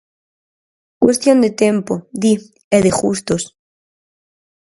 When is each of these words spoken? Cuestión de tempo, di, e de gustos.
Cuestión 1.03 1.37
de 1.43 1.51
tempo, 1.63 1.93
di, 2.21 2.33
e 2.75 2.77
de 2.85 2.91
gustos. 2.99 3.43